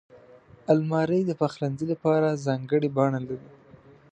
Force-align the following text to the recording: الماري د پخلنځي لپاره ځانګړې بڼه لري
الماري 0.73 1.21
د 1.25 1.31
پخلنځي 1.41 1.85
لپاره 1.93 2.41
ځانګړې 2.45 2.89
بڼه 2.95 3.19
لري 3.27 3.49